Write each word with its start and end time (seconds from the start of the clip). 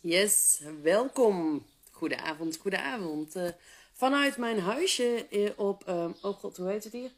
Yes, 0.00 0.60
welkom. 0.82 1.66
Goedenavond, 1.90 2.56
goedenavond. 2.56 3.36
Uh, 3.36 3.48
vanuit 3.92 4.36
mijn 4.36 4.60
huisje 4.60 5.26
op, 5.56 5.88
uh, 5.88 6.08
oh 6.22 6.38
god, 6.38 6.56
hoe 6.56 6.68
heet 6.68 6.84
het 6.84 6.92
hier? 6.92 7.10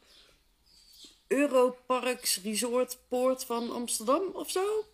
Europarks 1.27 2.41
Resort 2.43 2.97
Poort 3.07 3.45
van 3.45 3.71
Amsterdam 3.71 4.23
of 4.33 4.51
zo? 4.51 4.85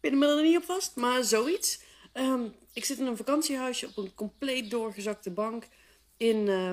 Ik 0.00 0.10
ben 0.18 0.22
er 0.22 0.42
niet 0.42 0.56
op 0.56 0.64
vast, 0.64 0.96
maar 0.96 1.24
zoiets. 1.24 1.80
Um, 2.14 2.54
ik 2.72 2.84
zit 2.84 2.98
in 2.98 3.06
een 3.06 3.16
vakantiehuisje 3.16 3.86
op 3.86 3.96
een 3.96 4.14
compleet 4.14 4.70
doorgezakte 4.70 5.30
bank 5.30 5.64
in 6.16 6.36
uh, 6.36 6.72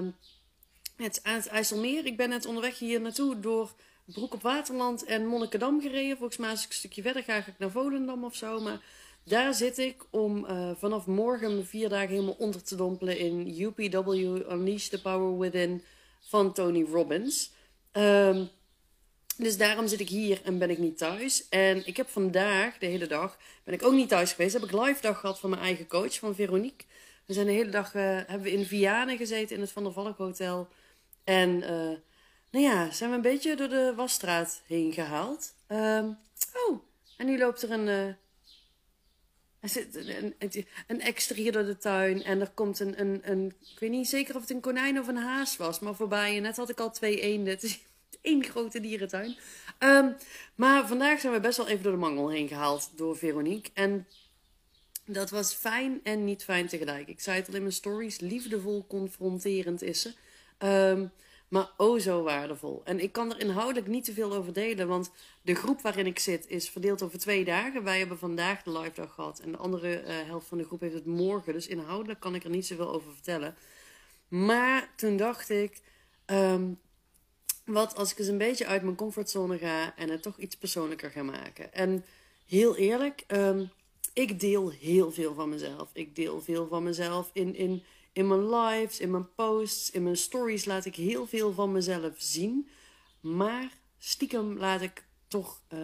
het, 0.95 1.19
het 1.23 1.47
IJsselmeer. 1.47 2.05
Ik 2.05 2.17
ben 2.17 2.29
net 2.29 2.45
onderweg 2.45 2.79
hier 2.79 3.01
naartoe 3.01 3.39
door 3.39 3.71
Broek 4.05 4.33
op 4.33 4.41
Waterland 4.41 5.03
en 5.03 5.25
Monnikendam 5.25 5.81
gereden. 5.81 6.17
Volgens 6.17 6.37
mij 6.37 6.49
als 6.49 6.63
ik 6.63 6.69
een 6.69 6.75
stukje 6.75 7.01
verder 7.01 7.23
ga, 7.23 7.41
ga 7.41 7.51
ik 7.51 7.59
naar 7.59 7.71
Volendam 7.71 8.23
of 8.23 8.35
zo. 8.35 8.59
Maar 8.59 8.81
daar 9.27 9.53
zit 9.53 9.77
ik 9.77 10.05
om 10.09 10.45
uh, 10.45 10.71
vanaf 10.75 11.05
morgen 11.05 11.53
mijn 11.53 11.65
vier 11.65 11.89
dagen 11.89 12.09
helemaal 12.09 12.35
onder 12.37 12.63
te 12.63 12.75
dompelen 12.75 13.17
in 13.17 13.59
UPW 13.59 14.09
Unleash 14.51 14.87
the 14.87 15.01
Power 15.01 15.37
Within 15.37 15.83
van 16.19 16.53
Tony 16.53 16.83
Robbins. 16.83 17.51
Um, 17.91 18.49
dus 19.37 19.57
daarom 19.57 19.87
zit 19.87 19.99
ik 19.99 20.09
hier 20.09 20.41
en 20.43 20.57
ben 20.57 20.69
ik 20.69 20.77
niet 20.77 20.97
thuis. 20.97 21.49
En 21.49 21.87
ik 21.87 21.97
heb 21.97 22.09
vandaag, 22.09 22.77
de 22.77 22.85
hele 22.85 23.07
dag, 23.07 23.37
ben 23.63 23.73
ik 23.73 23.83
ook 23.83 23.93
niet 23.93 24.09
thuis 24.09 24.31
geweest. 24.31 24.53
Heb 24.53 24.63
ik 24.63 24.71
live 24.71 25.01
dag 25.01 25.19
gehad 25.19 25.39
van 25.39 25.49
mijn 25.49 25.61
eigen 25.61 25.87
coach, 25.87 26.19
van 26.19 26.35
Veronique. 26.35 26.85
We 27.25 27.33
zijn 27.33 27.45
de 27.45 27.51
hele 27.51 27.69
dag, 27.69 27.93
uh, 27.93 28.01
hebben 28.03 28.41
we 28.41 28.51
in 28.51 28.65
Vianen 28.65 29.17
gezeten 29.17 29.55
in 29.55 29.61
het 29.61 29.71
Van 29.71 29.83
der 29.83 29.93
Valk 29.93 30.17
Hotel. 30.17 30.67
En 31.23 31.49
uh, 31.49 31.67
nou 32.51 32.65
ja, 32.65 32.91
zijn 32.91 33.09
we 33.09 33.15
een 33.15 33.21
beetje 33.21 33.55
door 33.55 33.69
de 33.69 33.93
wasstraat 33.95 34.61
heen 34.65 34.93
gehaald. 34.93 35.53
Um, 35.67 36.17
oh, 36.67 36.79
en 37.17 37.25
nu 37.25 37.37
loopt 37.37 37.61
er 37.61 37.71
een... 37.71 38.15
Er 39.67 40.47
zit 40.49 40.65
een, 40.87 41.01
extra 41.01 41.35
hier 41.35 41.51
door 41.51 41.65
de 41.65 41.77
tuin 41.77 42.23
en 42.23 42.41
er 42.41 42.49
komt 42.53 42.79
een, 42.79 42.99
een, 42.99 43.21
een... 43.23 43.53
Ik 43.73 43.79
weet 43.79 43.89
niet 43.89 44.09
zeker 44.09 44.35
of 44.35 44.41
het 44.41 44.49
een 44.49 44.59
konijn 44.59 44.99
of 44.99 45.07
een 45.07 45.17
haas 45.17 45.57
was, 45.57 45.79
maar 45.79 45.95
voorbij. 45.95 46.35
En 46.35 46.41
net 46.41 46.57
had 46.57 46.69
ik 46.69 46.79
al 46.79 46.91
twee 46.91 47.19
eenden. 47.19 47.53
Het 47.53 47.63
is 47.63 47.79
één 48.21 48.43
grote 48.43 48.79
dierentuin. 48.79 49.35
Um, 49.79 50.15
maar 50.55 50.87
vandaag 50.87 51.19
zijn 51.19 51.33
we 51.33 51.39
best 51.39 51.57
wel 51.57 51.67
even 51.67 51.83
door 51.83 51.91
de 51.91 51.97
mangel 51.97 52.29
heen 52.29 52.47
gehaald 52.47 52.91
door 52.95 53.17
Veronique. 53.17 53.71
En 53.73 54.07
dat 55.05 55.29
was 55.29 55.53
fijn 55.53 55.99
en 56.03 56.25
niet 56.25 56.43
fijn 56.43 56.67
tegelijk. 56.67 57.07
Ik 57.07 57.19
zei 57.19 57.37
het 57.37 57.47
al 57.47 57.53
in 57.53 57.61
mijn 57.61 57.73
stories, 57.73 58.19
liefdevol 58.19 58.85
confronterend 58.87 59.81
is 59.81 60.01
ze. 60.01 60.13
Um, 60.65 61.11
maar 61.47 61.71
oh 61.77 61.99
zo 61.99 62.23
waardevol. 62.23 62.81
En 62.83 62.99
ik 62.99 63.11
kan 63.11 63.31
er 63.31 63.39
inhoudelijk 63.39 63.87
niet 63.87 64.05
te 64.05 64.13
veel 64.13 64.33
over 64.33 64.53
delen, 64.53 64.87
want 64.87 65.11
de 65.41 65.55
groep 65.55 65.81
waarin 65.81 66.05
ik 66.05 66.19
zit 66.19 66.47
is 66.47 66.69
verdeeld 66.69 67.01
over 67.01 67.19
twee 67.19 67.45
dagen. 67.45 67.83
Wij 67.83 67.99
hebben 67.99 68.17
vandaag 68.17 68.63
de 68.63 68.71
live 68.71 68.93
dag 68.93 69.13
gehad 69.13 69.39
en 69.39 69.51
de 69.51 69.57
andere 69.57 70.01
uh, 70.01 70.07
helft 70.07 70.47
van 70.47 70.57
de 70.57 70.63
groep 70.63 70.79
heeft 70.79 70.93
het 70.93 71.05
morgen. 71.05 71.53
Dus 71.53 71.67
inhoudelijk 71.67 72.19
kan 72.19 72.35
ik 72.35 72.43
er 72.43 72.49
niet 72.49 72.65
zoveel 72.65 72.93
over 72.93 73.13
vertellen. 73.13 73.55
Maar 74.27 74.89
toen 74.95 75.17
dacht 75.17 75.49
ik, 75.49 75.81
um, 76.25 76.79
wat 77.65 77.95
als 77.95 78.11
ik 78.11 78.19
eens 78.19 78.27
een 78.27 78.37
beetje 78.37 78.65
uit 78.65 78.83
mijn 78.83 78.95
comfortzone 78.95 79.57
ga 79.57 79.95
en 79.95 80.09
het 80.09 80.21
toch 80.21 80.37
iets 80.37 80.57
persoonlijker 80.57 81.11
ga 81.11 81.23
maken. 81.23 81.73
En 81.73 82.05
heel 82.45 82.75
eerlijk, 82.75 83.23
um, 83.27 83.69
ik 84.13 84.39
deel 84.39 84.69
heel 84.69 85.11
veel 85.11 85.33
van 85.33 85.49
mezelf. 85.49 85.89
Ik 85.93 86.15
deel 86.15 86.41
veel 86.41 86.67
van 86.67 86.83
mezelf 86.83 87.29
in, 87.33 87.55
in, 87.55 87.83
in 88.17 88.27
mijn 88.27 88.49
lives, 88.49 88.99
in 88.99 89.11
mijn 89.11 89.33
posts, 89.35 89.91
in 89.91 90.03
mijn 90.03 90.17
stories 90.17 90.65
laat 90.65 90.85
ik 90.85 90.95
heel 90.95 91.27
veel 91.27 91.53
van 91.53 91.71
mezelf 91.71 92.13
zien. 92.17 92.67
Maar 93.21 93.71
stiekem 93.97 94.57
laat 94.57 94.81
ik 94.81 95.05
toch 95.27 95.61
uh, 95.73 95.79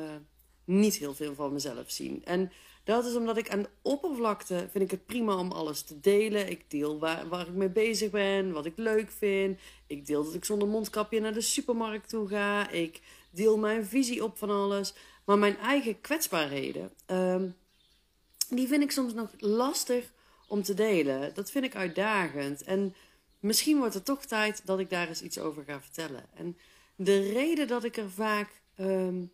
niet 0.63 0.95
heel 0.95 1.13
veel 1.13 1.35
van 1.35 1.53
mezelf 1.53 1.91
zien. 1.91 2.25
En 2.25 2.51
dat 2.83 3.05
is 3.05 3.15
omdat 3.15 3.37
ik 3.37 3.49
aan 3.49 3.61
de 3.61 3.69
oppervlakte 3.81 4.67
vind 4.71 4.83
ik 4.83 4.91
het 4.91 5.05
prima 5.05 5.35
om 5.35 5.51
alles 5.51 5.81
te 5.81 5.99
delen. 5.99 6.49
Ik 6.49 6.69
deel 6.69 6.99
waar, 6.99 7.27
waar 7.27 7.47
ik 7.47 7.53
mee 7.53 7.69
bezig 7.69 8.11
ben, 8.11 8.51
wat 8.51 8.65
ik 8.65 8.77
leuk 8.77 9.11
vind. 9.11 9.59
Ik 9.87 10.05
deel 10.05 10.23
dat 10.23 10.33
ik 10.33 10.45
zonder 10.45 10.67
mondkapje 10.67 11.19
naar 11.19 11.33
de 11.33 11.41
supermarkt 11.41 12.09
toe 12.09 12.27
ga. 12.27 12.69
Ik 12.69 13.01
deel 13.31 13.57
mijn 13.57 13.85
visie 13.85 14.23
op 14.23 14.37
van 14.37 14.49
alles. 14.49 14.93
Maar 15.25 15.37
mijn 15.37 15.57
eigen 15.57 16.01
kwetsbaarheden, 16.01 16.91
um, 17.07 17.55
die 18.49 18.67
vind 18.67 18.83
ik 18.83 18.91
soms 18.91 19.13
nog 19.13 19.29
lastig 19.37 20.11
om 20.53 20.63
te 20.63 20.73
delen. 20.73 21.33
Dat 21.33 21.51
vind 21.51 21.65
ik 21.65 21.75
uitdagend. 21.75 22.63
En 22.63 22.95
misschien 23.39 23.77
wordt 23.77 23.93
het 23.93 24.05
toch 24.05 24.25
tijd 24.25 24.65
dat 24.65 24.79
ik 24.79 24.89
daar 24.89 25.07
eens 25.07 25.21
iets 25.21 25.39
over 25.39 25.63
ga 25.63 25.81
vertellen. 25.81 26.25
En 26.33 26.57
de 26.95 27.31
reden 27.31 27.67
dat 27.67 27.83
ik 27.83 27.97
er 27.97 28.11
vaak 28.11 28.61
um, 28.77 29.31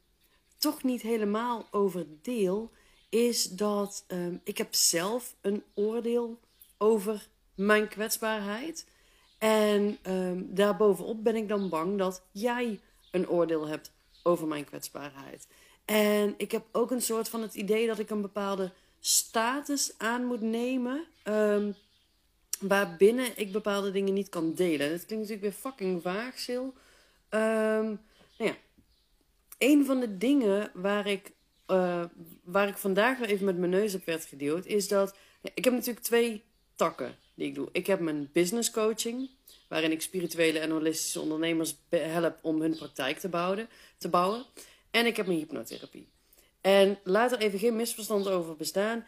toch 0.57 0.83
niet 0.83 1.01
helemaal 1.01 1.67
over 1.71 2.05
deel, 2.21 2.71
is 3.09 3.43
dat 3.43 4.05
um, 4.07 4.41
ik 4.43 4.57
heb 4.57 4.73
zelf 4.73 5.35
een 5.41 5.63
oordeel 5.73 6.39
over 6.77 7.27
mijn 7.55 7.87
kwetsbaarheid. 7.87 8.87
En 9.37 9.97
um, 10.11 10.55
daarbovenop 10.55 11.23
ben 11.23 11.35
ik 11.35 11.47
dan 11.47 11.69
bang 11.69 11.97
dat 11.97 12.23
jij 12.31 12.79
een 13.11 13.29
oordeel 13.29 13.67
hebt 13.67 13.91
over 14.23 14.47
mijn 14.47 14.65
kwetsbaarheid. 14.65 15.47
En 15.85 16.33
ik 16.37 16.51
heb 16.51 16.63
ook 16.71 16.91
een 16.91 17.01
soort 17.01 17.29
van 17.29 17.41
het 17.41 17.55
idee 17.55 17.87
dat 17.87 17.99
ik 17.99 18.09
een 18.09 18.21
bepaalde 18.21 18.71
status 18.99 19.93
aan 19.97 20.25
moet 20.25 20.41
nemen. 20.41 21.05
Um, 21.23 21.75
waarbinnen 22.59 23.37
ik 23.37 23.51
bepaalde 23.51 23.91
dingen 23.91 24.13
niet 24.13 24.29
kan 24.29 24.53
delen. 24.53 24.89
Dat 24.89 25.05
klinkt 25.05 25.29
natuurlijk 25.29 25.41
weer 25.41 25.71
fucking 25.71 26.01
vaag, 26.01 26.39
Sil. 26.45 26.65
Um, 27.29 27.99
nou 28.37 28.49
ja. 28.49 28.55
Een 29.57 29.85
van 29.85 29.99
de 29.99 30.17
dingen 30.17 30.71
waar 30.73 31.07
ik, 31.07 31.31
uh, 31.67 32.03
waar 32.43 32.67
ik 32.67 32.77
vandaag 32.77 33.17
weer 33.17 33.29
even 33.29 33.45
met 33.45 33.57
mijn 33.57 33.71
neus 33.71 33.95
op 33.95 34.05
werd 34.05 34.25
gedeeld, 34.25 34.65
is 34.65 34.87
dat. 34.87 35.15
Ik 35.53 35.63
heb 35.63 35.73
natuurlijk 35.73 36.05
twee 36.05 36.43
takken 36.75 37.15
die 37.33 37.47
ik 37.47 37.55
doe. 37.55 37.69
Ik 37.71 37.87
heb 37.87 37.99
mijn 37.99 38.29
business 38.33 38.71
coaching, 38.71 39.29
waarin 39.67 39.91
ik 39.91 40.01
spirituele 40.01 40.59
en 40.59 40.71
holistische 40.71 41.19
ondernemers 41.19 41.75
help 41.89 42.37
om 42.41 42.61
hun 42.61 42.75
praktijk 42.75 43.19
te 43.19 43.29
bouwen. 43.29 43.69
Te 43.97 44.09
bouwen. 44.09 44.45
En 44.91 45.05
ik 45.05 45.17
heb 45.17 45.25
mijn 45.25 45.39
hypnotherapie. 45.39 46.07
En 46.61 46.99
laat 47.03 47.31
er 47.31 47.39
even 47.39 47.59
geen 47.59 47.75
misverstand 47.75 48.27
over 48.27 48.55
bestaan. 48.55 49.05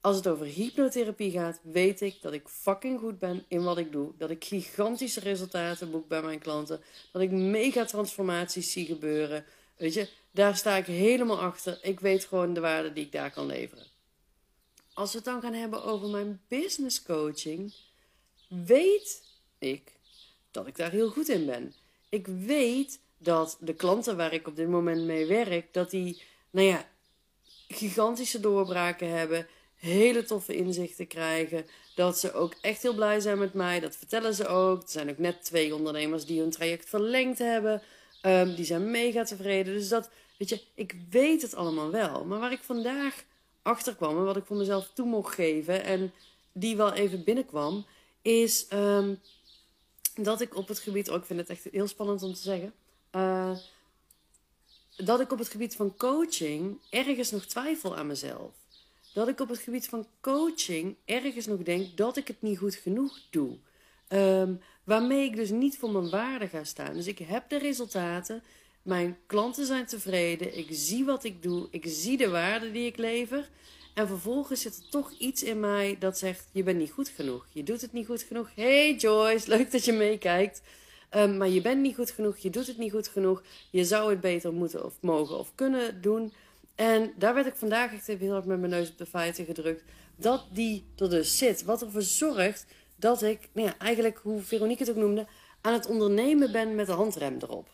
Als 0.00 0.16
het 0.16 0.28
over 0.28 0.46
hypnotherapie 0.46 1.30
gaat, 1.30 1.60
weet 1.62 2.00
ik 2.00 2.22
dat 2.22 2.32
ik 2.32 2.48
fucking 2.48 3.00
goed 3.00 3.18
ben 3.18 3.44
in 3.48 3.62
wat 3.62 3.78
ik 3.78 3.92
doe. 3.92 4.12
Dat 4.18 4.30
ik 4.30 4.44
gigantische 4.44 5.20
resultaten 5.20 5.90
boek 5.90 6.08
bij 6.08 6.22
mijn 6.22 6.38
klanten. 6.38 6.80
Dat 7.12 7.22
ik 7.22 7.30
mega 7.30 7.84
transformaties 7.84 8.72
zie 8.72 8.86
gebeuren. 8.86 9.44
Weet 9.76 9.94
je, 9.94 10.08
daar 10.30 10.56
sta 10.56 10.76
ik 10.76 10.86
helemaal 10.86 11.40
achter. 11.40 11.78
Ik 11.82 12.00
weet 12.00 12.24
gewoon 12.24 12.54
de 12.54 12.60
waarde 12.60 12.92
die 12.92 13.04
ik 13.04 13.12
daar 13.12 13.30
kan 13.30 13.46
leveren. 13.46 13.86
Als 14.94 15.10
we 15.10 15.16
het 15.16 15.26
dan 15.26 15.40
gaan 15.40 15.54
hebben 15.54 15.84
over 15.84 16.08
mijn 16.08 16.40
business 16.48 17.02
coaching, 17.02 17.74
weet 18.48 19.22
ik 19.58 19.92
dat 20.50 20.66
ik 20.66 20.76
daar 20.76 20.90
heel 20.90 21.10
goed 21.10 21.28
in 21.28 21.46
ben. 21.46 21.74
Ik 22.08 22.26
weet 22.26 23.00
dat 23.18 23.56
de 23.60 23.74
klanten 23.74 24.16
waar 24.16 24.32
ik 24.32 24.46
op 24.46 24.56
dit 24.56 24.68
moment 24.68 25.04
mee 25.04 25.26
werk, 25.26 25.72
dat 25.72 25.90
die, 25.90 26.22
nou 26.50 26.66
ja, 26.66 26.88
gigantische 27.68 28.40
doorbraken 28.40 29.08
hebben, 29.08 29.46
hele 29.74 30.24
toffe 30.24 30.56
inzichten 30.56 31.06
krijgen, 31.06 31.66
dat 31.94 32.18
ze 32.18 32.32
ook 32.32 32.54
echt 32.60 32.82
heel 32.82 32.94
blij 32.94 33.20
zijn 33.20 33.38
met 33.38 33.54
mij. 33.54 33.80
Dat 33.80 33.96
vertellen 33.96 34.34
ze 34.34 34.46
ook. 34.46 34.82
Er 34.82 34.88
zijn 34.88 35.10
ook 35.10 35.18
net 35.18 35.44
twee 35.44 35.74
ondernemers 35.74 36.26
die 36.26 36.40
hun 36.40 36.50
traject 36.50 36.88
verlengd 36.88 37.38
hebben. 37.38 37.82
Um, 38.22 38.54
die 38.54 38.64
zijn 38.64 38.90
mega 38.90 39.24
tevreden. 39.24 39.74
Dus 39.74 39.88
dat, 39.88 40.10
weet 40.38 40.48
je, 40.48 40.62
ik 40.74 40.94
weet 41.10 41.42
het 41.42 41.54
allemaal 41.54 41.90
wel. 41.90 42.24
Maar 42.24 42.38
waar 42.38 42.52
ik 42.52 42.62
vandaag 42.62 43.24
achter 43.62 43.94
kwam 43.94 44.16
en 44.16 44.24
wat 44.24 44.36
ik 44.36 44.44
voor 44.44 44.56
mezelf 44.56 44.90
toe 44.94 45.06
mocht 45.06 45.34
geven 45.34 45.84
en 45.84 46.12
die 46.52 46.76
wel 46.76 46.92
even 46.92 47.24
binnenkwam, 47.24 47.86
is 48.22 48.66
um, 48.72 49.20
dat 50.14 50.40
ik 50.40 50.56
op 50.56 50.68
het 50.68 50.78
gebied, 50.78 51.10
oh, 51.10 51.16
ik 51.16 51.24
vind 51.24 51.40
het 51.40 51.48
echt 51.48 51.66
heel 51.72 51.88
spannend 51.88 52.22
om 52.22 52.34
te 52.34 52.40
zeggen. 52.40 52.72
Uh, 53.12 53.56
dat 54.96 55.20
ik 55.20 55.32
op 55.32 55.38
het 55.38 55.48
gebied 55.48 55.76
van 55.76 55.96
coaching 55.96 56.78
ergens 56.90 57.30
nog 57.30 57.44
twijfel 57.44 57.96
aan 57.96 58.06
mezelf. 58.06 58.52
Dat 59.12 59.28
ik 59.28 59.40
op 59.40 59.48
het 59.48 59.58
gebied 59.58 59.88
van 59.88 60.06
coaching 60.20 60.96
ergens 61.04 61.46
nog 61.46 61.62
denk 61.62 61.96
dat 61.96 62.16
ik 62.16 62.28
het 62.28 62.42
niet 62.42 62.58
goed 62.58 62.74
genoeg 62.74 63.18
doe. 63.30 63.58
Um, 64.08 64.60
waarmee 64.84 65.24
ik 65.24 65.36
dus 65.36 65.50
niet 65.50 65.78
voor 65.78 65.90
mijn 65.90 66.10
waarde 66.10 66.48
ga 66.48 66.64
staan. 66.64 66.94
Dus 66.94 67.06
ik 67.06 67.18
heb 67.18 67.48
de 67.48 67.58
resultaten. 67.58 68.42
Mijn 68.82 69.18
klanten 69.26 69.66
zijn 69.66 69.86
tevreden. 69.86 70.58
Ik 70.58 70.66
zie 70.70 71.04
wat 71.04 71.24
ik 71.24 71.42
doe. 71.42 71.68
Ik 71.70 71.84
zie 71.86 72.16
de 72.16 72.28
waarde 72.28 72.70
die 72.70 72.86
ik 72.86 72.96
lever. 72.96 73.48
En 73.94 74.06
vervolgens 74.06 74.60
zit 74.60 74.76
er 74.76 74.88
toch 74.90 75.12
iets 75.18 75.42
in 75.42 75.60
mij 75.60 75.96
dat 75.98 76.18
zegt: 76.18 76.48
Je 76.52 76.62
bent 76.62 76.78
niet 76.78 76.90
goed 76.90 77.08
genoeg. 77.08 77.46
Je 77.52 77.62
doet 77.62 77.80
het 77.80 77.92
niet 77.92 78.06
goed 78.06 78.22
genoeg. 78.22 78.50
Hey 78.54 78.94
Joyce, 78.94 79.48
leuk 79.48 79.70
dat 79.70 79.84
je 79.84 79.92
meekijkt. 79.92 80.62
Um, 81.16 81.36
maar 81.36 81.48
je 81.48 81.60
bent 81.60 81.80
niet 81.80 81.94
goed 81.94 82.10
genoeg, 82.10 82.38
je 82.38 82.50
doet 82.50 82.66
het 82.66 82.78
niet 82.78 82.92
goed 82.92 83.08
genoeg. 83.08 83.42
Je 83.70 83.84
zou 83.84 84.10
het 84.10 84.20
beter 84.20 84.52
moeten 84.52 84.84
of 84.84 84.94
mogen 85.00 85.38
of 85.38 85.52
kunnen 85.54 86.00
doen. 86.00 86.32
En 86.74 87.12
daar 87.16 87.34
werd 87.34 87.46
ik 87.46 87.54
vandaag 87.54 87.92
echt 87.92 88.08
even 88.08 88.26
heel 88.26 88.36
erg 88.36 88.44
met 88.44 88.58
mijn 88.58 88.70
neus 88.70 88.90
op 88.90 88.98
de 88.98 89.06
feiten 89.06 89.44
gedrukt. 89.44 89.82
Dat 90.16 90.46
die 90.52 90.84
er 90.96 91.10
dus 91.10 91.38
zit. 91.38 91.64
Wat 91.64 91.82
ervoor 91.82 92.02
zorgt 92.02 92.66
dat 92.96 93.22
ik, 93.22 93.48
nou 93.52 93.68
ja, 93.68 93.78
eigenlijk 93.78 94.18
hoe 94.22 94.40
Veronique 94.40 94.84
het 94.84 94.96
ook 94.96 95.02
noemde, 95.02 95.26
aan 95.60 95.72
het 95.72 95.86
ondernemen 95.86 96.52
ben 96.52 96.74
met 96.74 96.86
de 96.86 96.92
handrem 96.92 97.36
erop. 97.40 97.68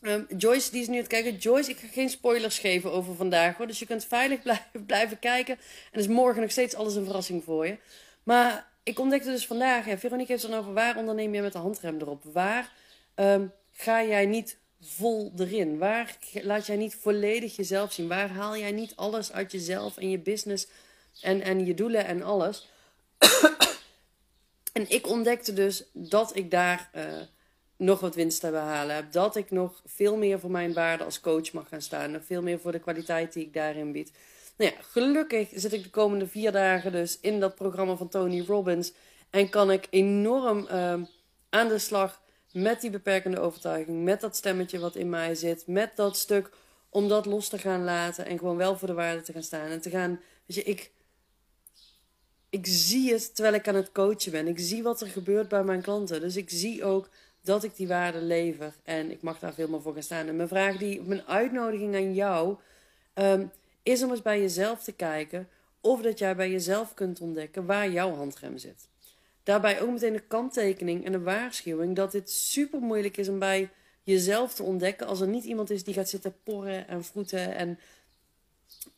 Ehm, 0.00 0.22
Joyce, 0.36 0.70
die 0.70 0.80
is 0.80 0.86
nu 0.86 0.94
aan 0.94 1.00
het 1.00 1.08
kijken. 1.08 1.36
Joyce, 1.36 1.70
ik 1.70 1.78
ga 1.78 1.86
geen 1.86 2.08
spoilers 2.08 2.58
geven 2.58 2.92
over 2.92 3.14
vandaag 3.14 3.56
hoor. 3.56 3.66
Dus 3.66 3.78
je 3.78 3.86
kunt 3.86 4.04
veilig 4.04 4.42
blijven, 4.42 4.84
blijven 4.86 5.18
kijken. 5.18 5.58
En 5.92 6.00
is 6.00 6.08
morgen 6.08 6.40
nog 6.40 6.50
steeds 6.50 6.74
alles 6.74 6.94
een 6.94 7.04
verrassing 7.04 7.44
voor 7.44 7.66
je. 7.66 7.78
Maar 8.22 8.69
ik 8.90 8.98
ontdekte 8.98 9.30
dus 9.30 9.46
vandaag, 9.46 9.86
ja, 9.86 9.98
Veronique 9.98 10.32
heeft 10.32 10.48
dan 10.48 10.58
over 10.58 10.72
waar 10.72 10.96
onderneem 10.96 11.34
je 11.34 11.42
met 11.42 11.52
de 11.52 11.58
handrem 11.58 12.00
erop? 12.00 12.24
Waar 12.24 12.72
ehm, 13.14 13.46
ga 13.72 14.04
jij 14.04 14.26
niet 14.26 14.56
vol 14.80 15.32
erin? 15.38 15.78
Waar 15.78 16.16
laat 16.32 16.66
jij 16.66 16.76
niet 16.76 16.94
volledig 16.94 17.56
jezelf 17.56 17.92
zien? 17.92 18.08
Waar 18.08 18.30
haal 18.30 18.56
jij 18.56 18.72
niet 18.72 18.96
alles 18.96 19.32
uit 19.32 19.52
jezelf 19.52 19.96
en 19.96 20.10
je 20.10 20.18
business 20.18 20.66
en, 21.20 21.40
en 21.40 21.66
je 21.66 21.74
doelen 21.74 22.04
en 22.04 22.22
alles? 22.22 22.68
en 24.72 24.90
ik 24.90 25.06
ontdekte 25.06 25.52
dus 25.52 25.84
dat 25.92 26.36
ik 26.36 26.50
daar 26.50 26.90
uh, 26.96 27.04
nog 27.76 28.00
wat 28.00 28.14
winst 28.14 28.40
te 28.40 28.50
behalen 28.50 28.94
heb. 28.94 29.12
Dat 29.12 29.36
ik 29.36 29.50
nog 29.50 29.82
veel 29.86 30.16
meer 30.16 30.40
voor 30.40 30.50
mijn 30.50 30.72
waarde 30.72 31.04
als 31.04 31.20
coach 31.20 31.52
mag 31.52 31.68
gaan 31.68 31.82
staan. 31.82 32.10
Nog 32.10 32.24
veel 32.24 32.42
meer 32.42 32.60
voor 32.60 32.72
de 32.72 32.80
kwaliteit 32.80 33.32
die 33.32 33.44
ik 33.44 33.54
daarin 33.54 33.92
bied. 33.92 34.12
Nou 34.60 34.72
ja, 34.72 34.78
gelukkig 34.82 35.48
zit 35.54 35.72
ik 35.72 35.82
de 35.82 35.90
komende 35.90 36.26
vier 36.26 36.52
dagen 36.52 36.92
dus 36.92 37.20
in 37.20 37.40
dat 37.40 37.54
programma 37.54 37.96
van 37.96 38.08
Tony 38.08 38.44
Robbins. 38.46 38.92
En 39.30 39.48
kan 39.48 39.70
ik 39.70 39.86
enorm 39.90 40.66
uh, 40.70 40.94
aan 41.50 41.68
de 41.68 41.78
slag 41.78 42.22
met 42.52 42.80
die 42.80 42.90
beperkende 42.90 43.38
overtuiging. 43.38 44.04
Met 44.04 44.20
dat 44.20 44.36
stemmetje 44.36 44.78
wat 44.78 44.96
in 44.96 45.08
mij 45.08 45.34
zit. 45.34 45.66
Met 45.66 45.96
dat 45.96 46.16
stuk 46.16 46.50
om 46.88 47.08
dat 47.08 47.26
los 47.26 47.48
te 47.48 47.58
gaan 47.58 47.84
laten. 47.84 48.26
En 48.26 48.38
gewoon 48.38 48.56
wel 48.56 48.76
voor 48.76 48.88
de 48.88 48.94
waarde 48.94 49.22
te 49.22 49.32
gaan 49.32 49.42
staan. 49.42 49.70
En 49.70 49.80
te 49.80 49.90
gaan, 49.90 50.20
weet 50.46 50.56
je, 50.56 50.62
ik, 50.62 50.90
ik 52.50 52.66
zie 52.66 53.12
het 53.12 53.34
terwijl 53.34 53.54
ik 53.56 53.68
aan 53.68 53.74
het 53.74 53.92
coachen 53.92 54.32
ben. 54.32 54.48
Ik 54.48 54.58
zie 54.58 54.82
wat 54.82 55.00
er 55.00 55.08
gebeurt 55.08 55.48
bij 55.48 55.64
mijn 55.64 55.82
klanten. 55.82 56.20
Dus 56.20 56.36
ik 56.36 56.50
zie 56.50 56.84
ook 56.84 57.08
dat 57.42 57.64
ik 57.64 57.76
die 57.76 57.88
waarde 57.88 58.20
lever. 58.20 58.74
En 58.82 59.10
ik 59.10 59.22
mag 59.22 59.38
daar 59.38 59.54
veel 59.54 59.68
meer 59.68 59.82
voor 59.82 59.92
gaan 59.92 60.02
staan. 60.02 60.28
En 60.28 60.36
mijn 60.36 60.48
vraag, 60.48 60.76
die, 60.76 61.02
mijn 61.02 61.26
uitnodiging 61.26 61.94
aan 61.94 62.14
jou, 62.14 62.56
ehm, 63.14 63.46
is 63.82 64.02
om 64.02 64.10
eens 64.10 64.22
bij 64.22 64.40
jezelf 64.40 64.82
te 64.82 64.92
kijken. 64.92 65.48
Of 65.80 66.02
dat 66.02 66.18
jij 66.18 66.36
bij 66.36 66.50
jezelf 66.50 66.94
kunt 66.94 67.20
ontdekken 67.20 67.66
waar 67.66 67.90
jouw 67.90 68.14
handrem 68.14 68.58
zit. 68.58 68.88
Daarbij 69.42 69.80
ook 69.80 69.90
meteen 69.90 70.14
een 70.14 70.26
kanttekening 70.26 71.04
en 71.04 71.12
een 71.12 71.22
waarschuwing 71.22 71.96
dat 71.96 72.12
dit 72.12 72.30
super 72.30 72.80
moeilijk 72.80 73.16
is 73.16 73.28
om 73.28 73.38
bij 73.38 73.70
jezelf 74.02 74.54
te 74.54 74.62
ontdekken. 74.62 75.06
Als 75.06 75.20
er 75.20 75.28
niet 75.28 75.44
iemand 75.44 75.70
is 75.70 75.84
die 75.84 75.94
gaat 75.94 76.08
zitten 76.08 76.34
porren 76.42 76.88
en 76.88 77.04
vroeten 77.04 77.54
en, 77.54 77.78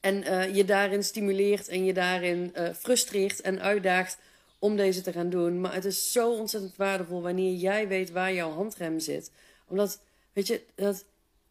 en 0.01 0.17
uh, 0.17 0.55
je 0.55 0.65
daarin 0.65 1.05
stimuleert 1.05 1.69
en 1.69 1.85
je 1.85 1.93
daarin 1.93 2.53
uh, 2.57 2.69
frustreert 2.75 3.41
en 3.41 3.61
uitdaagt 3.61 4.19
om 4.59 4.77
deze 4.77 5.01
te 5.01 5.13
gaan 5.13 5.31
doen. 5.31 5.61
Maar 5.61 5.75
het 5.75 5.85
is 5.85 6.13
zo 6.13 6.33
ontzettend 6.33 6.77
waardevol 6.77 7.23
wanneer 7.23 7.55
jij 7.55 7.89
weet 7.89 8.11
waar 8.11 8.33
jouw 8.33 8.51
handrem 8.51 8.99
zit. 8.99 9.31
Omdat, 9.67 10.01
weet 10.33 10.47
je, 10.47 10.63
dat 10.75 11.05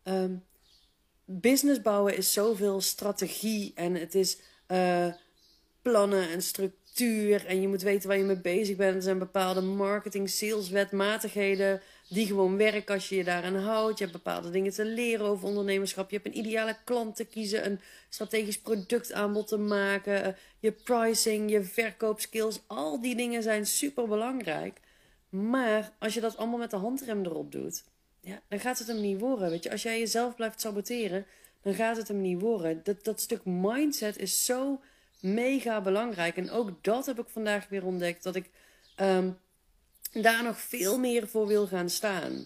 um, 0.04 0.44
business 1.39 1.81
bouwen 1.81 2.18
is 2.18 2.33
zoveel 2.33 2.81
strategie 2.81 3.72
en 3.75 3.95
het 3.95 4.16
is 4.16 4.38
uh, 4.68 5.13
plannen 5.81 6.30
en 6.30 6.42
structuur. 6.42 7.45
En 7.45 7.62
je 7.62 7.68
moet 7.68 7.81
weten 7.81 8.07
waar 8.07 8.18
je 8.18 8.24
mee 8.24 8.42
bezig 8.42 8.75
bent. 8.75 8.95
Er 8.95 9.01
zijn 9.01 9.19
bepaalde 9.19 9.62
marketing, 9.62 10.30
sales, 10.30 10.69
wetmatigheden 10.69 11.81
die 12.10 12.25
gewoon 12.25 12.57
werken 12.57 12.94
als 12.94 13.10
je 13.10 13.16
je 13.16 13.24
daaraan 13.24 13.56
houdt. 13.56 13.98
Je 13.98 14.04
hebt 14.04 14.24
bepaalde 14.24 14.50
dingen 14.50 14.72
te 14.72 14.86
leren 14.86 15.25
over 15.25 15.48
ondernemerschap. 15.48 16.10
Je 16.10 16.16
hebt 16.16 16.28
een 16.28 16.38
ideale 16.38 16.78
klant 16.83 17.16
te 17.16 17.25
kiezen, 17.25 17.66
een 17.66 17.80
strategisch 18.10 18.60
productaanbod 18.60 19.48
te 19.48 19.57
maken, 19.57 20.24
eh, 20.24 20.33
je 20.60 20.72
pricing, 20.72 21.51
je 21.51 21.63
verkoopskills. 21.63 22.60
Al 22.68 23.01
die 23.01 23.16
dingen 23.16 23.44
zijn 23.44 23.66
super 23.66 24.07
belangrijk. 24.07 24.80
Maar 25.30 25.92
als 26.00 26.13
je 26.13 26.22
dat 26.22 26.38
allemaal 26.38 26.60
met 26.60 26.72
de 26.72 26.78
handrem 26.78 27.25
erop 27.25 27.51
doet, 27.51 27.83
ja, 28.21 28.41
dan 28.47 28.59
gaat 28.59 28.77
het 28.77 28.88
hem 28.88 29.01
niet 29.01 29.19
worden. 29.19 29.50
Weet 29.50 29.63
je, 29.63 29.71
als 29.71 29.83
jij 29.83 30.00
jezelf 30.00 30.35
blijft 30.35 30.62
saboteren, 30.62 31.25
dan 31.62 31.73
gaat 31.73 31.97
het 31.97 32.07
hem 32.07 32.21
niet 32.21 32.41
worden. 32.41 32.81
Dat, 32.83 33.03
dat 33.03 33.21
stuk 33.21 33.41
mindset 33.45 34.18
is 34.18 34.45
zo 34.45 34.81
mega 35.19 35.81
belangrijk. 35.81 36.38
En 36.38 36.51
ook 36.51 36.83
dat 36.83 37.06
heb 37.06 37.19
ik 37.19 37.27
vandaag 37.27 37.69
weer 37.69 37.85
ontdekt. 37.85 38.23
Dat 38.23 38.35
ik 38.35 38.50
um, 39.01 39.38
daar 40.12 40.44
nog 40.44 40.59
veel 40.59 41.00
meer 41.00 41.27
voor 41.27 41.47
wil 41.47 41.68
gaan 41.68 41.89
staan. 41.89 42.45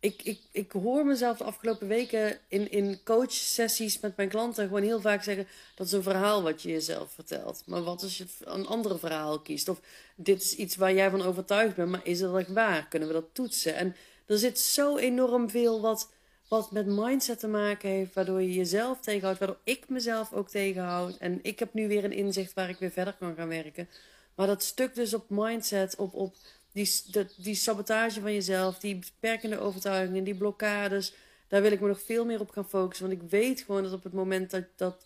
Ik, 0.00 0.22
ik, 0.22 0.40
ik 0.50 0.72
hoor 0.72 1.06
mezelf 1.06 1.38
de 1.38 1.44
afgelopen 1.44 1.88
weken 1.88 2.38
in, 2.48 2.70
in 2.70 3.00
coachsessies 3.04 4.00
met 4.00 4.16
mijn 4.16 4.28
klanten 4.28 4.66
gewoon 4.66 4.82
heel 4.82 5.00
vaak 5.00 5.22
zeggen: 5.22 5.46
dat 5.74 5.86
is 5.86 5.92
een 5.92 6.02
verhaal 6.02 6.42
wat 6.42 6.62
je 6.62 6.70
jezelf 6.70 7.12
vertelt. 7.12 7.62
Maar 7.66 7.82
wat 7.82 8.02
als 8.02 8.18
je 8.18 8.24
een 8.40 8.66
ander 8.66 8.98
verhaal 8.98 9.40
kiest? 9.40 9.68
Of 9.68 9.80
dit 10.16 10.42
is 10.42 10.54
iets 10.54 10.76
waar 10.76 10.94
jij 10.94 11.10
van 11.10 11.22
overtuigd 11.22 11.76
bent, 11.76 11.90
maar 11.90 12.06
is 12.06 12.20
het 12.20 12.34
echt 12.34 12.52
waar? 12.52 12.88
Kunnen 12.88 13.08
we 13.08 13.14
dat 13.14 13.28
toetsen? 13.32 13.74
En 13.74 13.96
er 14.26 14.38
zit 14.38 14.58
zo 14.58 14.96
enorm 14.96 15.50
veel 15.50 15.80
wat, 15.80 16.10
wat 16.48 16.70
met 16.70 16.86
mindset 16.86 17.38
te 17.38 17.48
maken 17.48 17.88
heeft, 17.88 18.14
waardoor 18.14 18.42
je 18.42 18.54
jezelf 18.54 19.00
tegenhoudt, 19.00 19.38
waardoor 19.38 19.60
ik 19.64 19.88
mezelf 19.88 20.32
ook 20.32 20.48
tegenhoud. 20.48 21.16
En 21.16 21.38
ik 21.42 21.58
heb 21.58 21.74
nu 21.74 21.88
weer 21.88 22.04
een 22.04 22.12
inzicht 22.12 22.54
waar 22.54 22.68
ik 22.68 22.78
weer 22.78 22.90
verder 22.90 23.14
kan 23.18 23.34
gaan 23.34 23.48
werken. 23.48 23.88
Maar 24.34 24.46
dat 24.46 24.62
stuk 24.62 24.94
dus 24.94 25.14
op 25.14 25.24
mindset, 25.28 25.96
op, 25.96 26.14
op 26.14 26.34
die, 26.72 26.90
die 27.36 27.54
sabotage 27.54 28.20
van 28.20 28.32
jezelf, 28.32 28.78
die 28.78 28.98
beperkende 28.98 29.58
overtuigingen, 29.58 30.24
die 30.24 30.34
blokkades, 30.34 31.14
daar 31.48 31.62
wil 31.62 31.72
ik 31.72 31.80
me 31.80 31.88
nog 31.88 32.02
veel 32.02 32.24
meer 32.24 32.40
op 32.40 32.50
gaan 32.50 32.68
focussen. 32.68 33.08
Want 33.08 33.22
ik 33.22 33.30
weet 33.30 33.60
gewoon 33.60 33.82
dat 33.82 33.92
op 33.92 34.04
het 34.04 34.12
moment 34.12 34.50
dat, 34.50 34.64
dat 34.76 35.04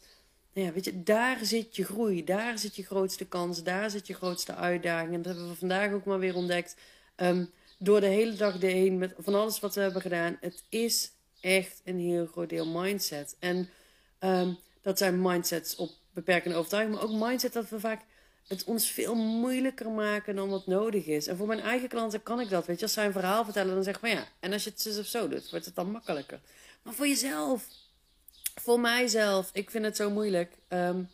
nou 0.53 0.67
ja, 0.67 0.73
weet 0.73 0.85
je, 0.85 1.03
daar 1.03 1.39
zit 1.43 1.77
je 1.77 1.85
groei, 1.85 2.25
daar 2.25 2.59
zit 2.59 2.77
je 2.77 2.83
grootste 2.83 3.27
kans, 3.27 3.63
daar 3.63 3.91
zit 3.91 4.07
je 4.07 4.15
grootste 4.15 4.55
uitdaging. 4.55 5.15
En 5.15 5.23
dat 5.23 5.33
hebben 5.33 5.53
we 5.53 5.59
vandaag 5.59 5.93
ook 5.93 6.05
maar 6.05 6.19
weer 6.19 6.35
ontdekt. 6.35 6.77
Um, 7.17 7.51
door 7.79 8.01
de 8.01 8.07
hele 8.07 8.35
dag 8.35 8.61
heen 8.61 8.99
met 8.99 9.15
van 9.19 9.35
alles 9.35 9.61
wat 9.61 9.75
we 9.75 9.81
hebben 9.81 10.03
gedaan. 10.03 10.37
Het 10.41 10.65
is 10.69 11.11
echt 11.41 11.81
een 11.85 11.99
heel 11.99 12.27
groot 12.27 12.49
deel 12.49 12.67
mindset. 12.67 13.37
En 13.39 13.69
um, 14.21 14.59
dat 14.83 14.99
zijn 14.99 15.23
mindsets 15.23 15.77
op 15.77 15.91
beperkende 16.13 16.57
overtuiging, 16.57 16.95
maar 16.95 17.05
ook 17.05 17.29
mindset 17.29 17.53
dat 17.53 17.69
we 17.69 17.81
vaak 17.81 18.03
het 18.47 18.65
ons 18.65 18.91
veel 18.91 19.15
moeilijker 19.15 19.91
maken 19.91 20.37
dan 20.37 20.49
wat 20.49 20.67
nodig 20.67 21.07
is. 21.07 21.27
En 21.27 21.37
voor 21.37 21.47
mijn 21.47 21.61
eigen 21.61 21.89
klanten 21.89 22.23
kan 22.23 22.41
ik 22.41 22.49
dat. 22.49 22.67
Weet 22.67 22.79
je, 22.79 22.85
als 22.85 22.93
zij 22.93 23.07
een 23.07 23.13
verhaal 23.13 23.45
vertellen, 23.45 23.75
dan 23.75 23.85
zeg 23.85 23.95
ik 23.95 24.01
van 24.01 24.11
ja, 24.11 24.29
en 24.41 24.53
als 24.53 24.65
je 24.65 24.71
het 24.71 24.81
zo 24.81 25.01
of 25.01 25.07
zo 25.07 25.29
doet, 25.29 25.51
wordt 25.51 25.65
het 25.65 25.75
dan 25.75 25.91
makkelijker. 25.91 26.41
Maar 26.83 26.95
voor 26.95 27.07
jezelf, 27.07 27.69
voor 28.55 28.81
mijzelf, 28.81 29.51
ik 29.53 29.71
vind 29.71 29.85
het 29.85 29.97
zo 29.97 30.11
moeilijk. 30.11 30.53
Um, 30.69 31.11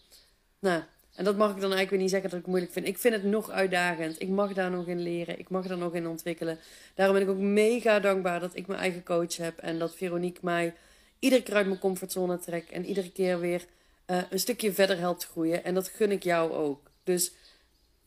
nou, 0.58 0.82
en 1.14 1.24
dat 1.24 1.36
mag 1.36 1.48
ik 1.48 1.60
dan 1.60 1.72
eigenlijk 1.72 1.90
weer 1.90 2.00
niet 2.00 2.10
zeggen 2.10 2.30
dat 2.30 2.38
ik 2.38 2.46
moeilijk 2.46 2.72
vind. 2.72 2.86
Ik 2.86 2.98
vind 2.98 3.14
het 3.14 3.24
nog 3.24 3.50
uitdagend. 3.50 4.20
Ik 4.20 4.28
mag 4.28 4.52
daar 4.52 4.70
nog 4.70 4.86
in 4.86 5.02
leren. 5.02 5.38
Ik 5.38 5.48
mag 5.48 5.66
daar 5.66 5.78
nog 5.78 5.94
in 5.94 6.06
ontwikkelen. 6.06 6.58
Daarom 6.94 7.14
ben 7.16 7.24
ik 7.24 7.30
ook 7.30 7.42
mega 7.42 8.00
dankbaar 8.00 8.40
dat 8.40 8.56
ik 8.56 8.66
mijn 8.66 8.80
eigen 8.80 9.02
coach 9.02 9.36
heb. 9.36 9.58
En 9.58 9.78
dat 9.78 9.96
Veronique 9.96 10.40
mij 10.42 10.74
iedere 11.18 11.42
keer 11.42 11.54
uit 11.54 11.66
mijn 11.66 11.78
comfortzone 11.78 12.38
trekt. 12.38 12.70
En 12.70 12.84
iedere 12.84 13.12
keer 13.12 13.40
weer 13.40 13.64
uh, 14.06 14.22
een 14.30 14.38
stukje 14.38 14.72
verder 14.72 14.98
helpt 14.98 15.26
groeien. 15.26 15.64
En 15.64 15.74
dat 15.74 15.88
gun 15.88 16.10
ik 16.10 16.22
jou 16.22 16.52
ook. 16.52 16.90
Dus 17.04 17.32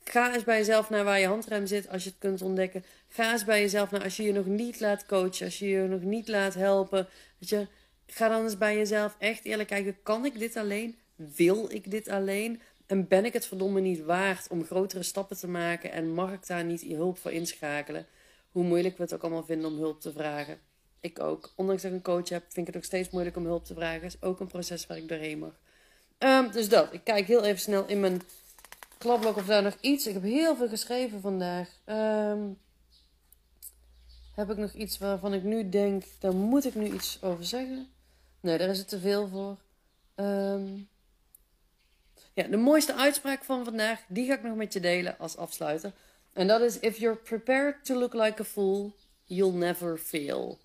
ga 0.04 0.34
eens 0.34 0.44
bij 0.44 0.58
jezelf 0.58 0.90
naar 0.90 1.04
waar 1.04 1.20
je 1.20 1.28
handrem 1.28 1.66
zit 1.66 1.90
als 1.90 2.04
je 2.04 2.10
het 2.10 2.20
kunt 2.20 2.42
ontdekken. 2.42 2.84
Ga 3.10 3.32
eens 3.32 3.46
bij 3.46 3.62
jezelf 3.62 3.92
naar 3.92 4.04
als 4.04 4.18
je 4.18 4.24
je 4.24 4.34
nog 4.34 4.46
niet 4.46 4.80
laat 4.80 5.06
coachen, 5.06 5.46
als 5.46 5.60
je 5.60 5.68
je 5.68 5.88
nog 5.88 6.02
niet 6.02 6.28
laat 6.28 6.54
helpen. 6.54 7.08
Weet 7.38 7.50
je, 7.50 7.68
ga 8.08 8.28
dan 8.28 8.44
eens 8.44 8.58
bij 8.58 8.78
jezelf 8.78 9.16
echt 9.20 9.46
eerlijk 9.46 9.70
kijken: 9.70 9.98
kan 10.04 10.26
ik 10.26 10.40
dit 10.40 10.56
alleen? 10.56 10.98
Wil 11.16 11.70
ik 11.70 11.92
dit 11.92 12.08
alleen? 12.08 12.62
En 12.88 13.08
ben 13.08 13.26
ik 13.26 13.34
het 13.34 13.46
verdomme 13.46 13.80
niet 13.80 14.04
waard 14.04 14.48
om 14.50 14.66
grotere 14.66 15.04
stappen 15.04 15.38
te 15.38 15.48
maken? 15.48 15.92
En 15.92 16.14
mag 16.14 16.34
ik 16.34 16.48
daar 16.48 16.64
niet 16.64 16.82
hulp 16.82 17.18
voor 17.18 17.32
inschakelen? 17.32 18.06
Hoe 18.52 18.64
moeilijk 18.64 18.98
we 18.98 19.04
het 19.04 19.14
ook 19.14 19.22
allemaal 19.22 19.44
vinden 19.44 19.72
om 19.72 19.78
hulp 19.78 20.02
te 20.02 20.12
vragen. 20.12 20.60
Ik 21.00 21.20
ook. 21.20 21.52
Ondanks 21.56 21.82
dat 21.82 21.92
ik 21.92 21.98
een 21.98 22.04
coach 22.04 22.30
heb, 22.30 22.42
vind 22.42 22.68
ik 22.68 22.74
het 22.74 22.76
ook 22.76 22.90
steeds 22.90 23.10
moeilijk 23.10 23.36
om 23.36 23.46
hulp 23.46 23.66
te 23.66 23.74
vragen. 23.74 24.04
Is 24.04 24.22
ook 24.22 24.40
een 24.40 24.48
proces 24.48 24.88
waar 24.88 24.98
ik 24.98 25.08
doorheen 25.08 25.40
mag. 25.40 25.60
Um, 26.20 26.52
dus 26.52 26.70
dat. 26.70 26.94
Ik 26.94 27.04
kijk 27.04 27.28
heel 27.28 27.44
even 27.44 27.60
snel 27.60 27.88
in 27.88 28.00
mijn 28.00 28.22
klapblok 28.98 29.36
of 29.36 29.46
daar 29.46 29.64
nog 29.64 29.78
iets. 29.80 30.08
Ik 30.08 30.14
heb 30.14 30.24
heel 30.24 30.56
veel 30.56 30.70
geschreven 30.70 31.22
vandaag. 31.22 31.70
Um, 31.86 32.58
heb 34.36 34.50
ik 34.50 34.58
nog 34.58 34.74
iets 34.74 34.98
waarvan 34.98 35.34
ik 35.34 35.44
nu 35.44 35.70
denk, 35.70 36.04
daar 36.20 36.36
moet 36.36 36.66
ik 36.66 36.76
nu 36.76 36.94
iets 36.94 37.20
over 37.22 37.46
zeggen? 37.46 37.88
Nee, 38.40 38.58
daar 38.58 38.70
is 38.70 38.78
het 38.78 38.88
te 38.88 39.00
veel 39.00 39.28
voor. 39.28 39.58
Um, 40.26 40.88
ja, 42.38 42.48
de 42.48 42.58
mooiste 42.58 42.94
uitspraak 42.94 43.44
van 43.44 43.64
vandaag, 43.64 44.00
die 44.08 44.28
ga 44.28 44.34
ik 44.34 44.44
nog 44.44 44.56
met 44.56 44.74
je 44.74 44.80
delen 44.80 45.20
als 45.20 45.38
afsluiter. 45.38 45.92
En 46.34 46.48
dat 46.48 46.62
is: 46.62 46.80
If 46.80 46.98
you're 46.98 47.18
prepared 47.18 47.86
to 47.86 47.96
look 47.96 48.14
like 48.14 48.42
a 48.42 48.46
fool, 48.46 48.96
you'll 49.24 49.58
never 49.58 49.98
fail. 49.98 50.60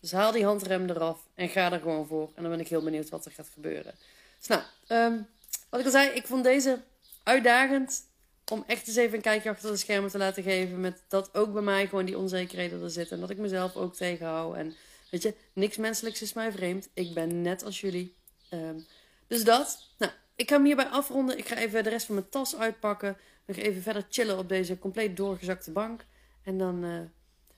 Dus 0.00 0.12
haal 0.12 0.32
die 0.32 0.44
handrem 0.44 0.90
eraf 0.90 1.26
en 1.34 1.48
ga 1.48 1.72
er 1.72 1.80
gewoon 1.80 2.06
voor. 2.06 2.30
En 2.34 2.42
dan 2.42 2.50
ben 2.50 2.60
ik 2.60 2.68
heel 2.68 2.82
benieuwd 2.82 3.08
wat 3.08 3.24
er 3.24 3.32
gaat 3.32 3.48
gebeuren. 3.52 3.94
Dus 4.38 4.46
nou, 4.46 4.62
um, 4.88 5.26
wat 5.70 5.80
ik 5.80 5.86
al 5.86 5.92
zei, 5.92 6.10
ik 6.10 6.26
vond 6.26 6.44
deze 6.44 6.82
uitdagend 7.22 8.04
om 8.52 8.64
echt 8.66 8.86
eens 8.86 8.96
even 8.96 9.16
een 9.16 9.22
kijkje 9.22 9.50
achter 9.50 9.70
de 9.70 9.76
schermen 9.76 10.10
te 10.10 10.18
laten 10.18 10.42
geven. 10.42 10.80
Met 10.80 11.02
dat 11.08 11.34
ook 11.34 11.52
bij 11.52 11.62
mij 11.62 11.86
gewoon 11.86 12.04
die 12.04 12.18
onzekerheden 12.18 12.82
er 12.82 12.90
zitten. 12.90 13.14
En 13.14 13.20
dat 13.20 13.30
ik 13.30 13.38
mezelf 13.38 13.76
ook 13.76 13.94
tegenhoud. 13.94 14.56
En 14.56 14.74
weet 15.10 15.22
je, 15.22 15.34
niks 15.52 15.76
menselijks 15.76 16.22
is 16.22 16.32
mij 16.32 16.52
vreemd. 16.52 16.88
Ik 16.94 17.14
ben 17.14 17.42
net 17.42 17.64
als 17.64 17.80
jullie. 17.80 18.14
Um, 18.50 18.86
dus 19.26 19.44
dat. 19.44 19.88
Nou, 19.98 20.12
ik 20.36 20.48
ga 20.48 20.56
hem 20.56 20.64
hierbij 20.64 20.86
afronden. 20.86 21.38
Ik 21.38 21.48
ga 21.48 21.56
even 21.56 21.84
de 21.84 21.90
rest 21.90 22.06
van 22.06 22.14
mijn 22.14 22.28
tas 22.28 22.56
uitpakken. 22.56 23.16
Nog 23.46 23.56
even 23.56 23.82
verder 23.82 24.06
chillen 24.08 24.38
op 24.38 24.48
deze 24.48 24.78
compleet 24.78 25.16
doorgezakte 25.16 25.70
bank. 25.70 26.04
En 26.42 26.58
dan 26.58 26.84
uh, 26.84 27.00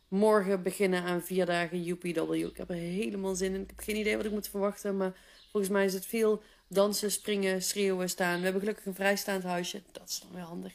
morgen 0.08 0.62
beginnen 0.62 1.02
aan 1.02 1.22
vier 1.22 1.46
dagen 1.46 1.88
UPW. 1.88 2.32
Ik 2.32 2.56
heb 2.56 2.70
er 2.70 2.76
helemaal 2.76 3.34
zin 3.34 3.54
in. 3.54 3.60
Ik 3.60 3.70
heb 3.70 3.80
geen 3.80 3.96
idee 3.96 4.16
wat 4.16 4.24
ik 4.24 4.30
moet 4.30 4.48
verwachten. 4.48 4.96
Maar 4.96 5.12
volgens 5.50 5.72
mij 5.72 5.84
is 5.84 5.94
het 5.94 6.06
veel 6.06 6.42
dansen, 6.68 7.10
springen, 7.10 7.62
schreeuwen, 7.62 8.08
staan. 8.08 8.36
We 8.36 8.42
hebben 8.42 8.60
gelukkig 8.60 8.86
een 8.86 8.94
vrijstaand 8.94 9.42
huisje. 9.42 9.82
Dat 9.92 10.08
is 10.08 10.20
dan 10.20 10.30
weer 10.32 10.42
handig. 10.42 10.72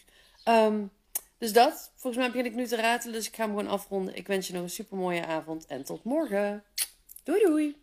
Um, 0.48 0.91
dus 1.38 1.53
dat. 1.53 1.91
Volgens 1.95 2.24
mij 2.24 2.31
begin 2.31 2.51
ik 2.51 2.55
nu 2.55 2.67
te 2.67 2.75
ratelen. 2.75 3.15
Dus 3.15 3.27
ik 3.27 3.36
ga 3.36 3.45
hem 3.45 3.55
gewoon 3.55 3.72
afronden. 3.72 4.15
Ik 4.15 4.27
wens 4.27 4.48
je 4.48 4.53
nog 4.53 4.63
een 4.63 4.69
super 4.69 4.98
mooie 4.98 5.25
avond. 5.25 5.65
En 5.65 5.83
tot 5.83 6.03
morgen. 6.03 6.63
Doei 7.24 7.43
doei. 7.45 7.83